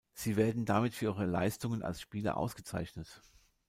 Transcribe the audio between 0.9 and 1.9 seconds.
für ihre Leistungen